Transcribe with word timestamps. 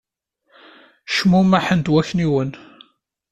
Cmummḥen-d 1.15 1.91
wakniwen. 1.93 2.51